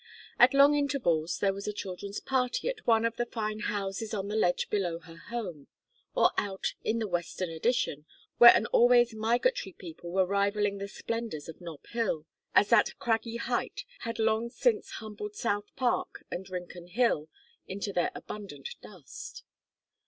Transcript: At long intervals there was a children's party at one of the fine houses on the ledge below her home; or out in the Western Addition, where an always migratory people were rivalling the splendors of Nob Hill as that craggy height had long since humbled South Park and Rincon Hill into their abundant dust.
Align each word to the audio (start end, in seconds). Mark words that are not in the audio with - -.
At 0.39 0.55
long 0.55 0.73
intervals 0.73 1.37
there 1.37 1.53
was 1.53 1.67
a 1.67 1.71
children's 1.73 2.19
party 2.19 2.67
at 2.67 2.87
one 2.87 3.05
of 3.05 3.17
the 3.17 3.25
fine 3.27 3.59
houses 3.59 4.15
on 4.15 4.29
the 4.29 4.35
ledge 4.35 4.67
below 4.71 4.97
her 4.97 5.17
home; 5.29 5.67
or 6.15 6.31
out 6.39 6.73
in 6.83 6.97
the 6.97 7.07
Western 7.07 7.51
Addition, 7.51 8.07
where 8.39 8.49
an 8.55 8.65
always 8.73 9.13
migratory 9.13 9.73
people 9.73 10.09
were 10.09 10.25
rivalling 10.25 10.79
the 10.79 10.87
splendors 10.87 11.47
of 11.47 11.61
Nob 11.61 11.85
Hill 11.91 12.25
as 12.55 12.69
that 12.69 12.97
craggy 12.97 13.35
height 13.37 13.85
had 13.99 14.17
long 14.17 14.49
since 14.49 14.89
humbled 14.93 15.35
South 15.35 15.67
Park 15.75 16.25
and 16.31 16.49
Rincon 16.49 16.87
Hill 16.87 17.29
into 17.67 17.93
their 17.93 18.09
abundant 18.15 18.69
dust. 18.81 19.43